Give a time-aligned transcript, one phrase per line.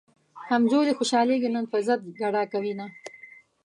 [0.49, 2.85] همزولي خوشحالېږي نن پۀ ضد ګډا کوينه